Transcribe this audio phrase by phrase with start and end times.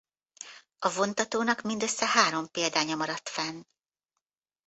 [0.79, 3.63] A vontatónak mindössze három példánya maradt fenn.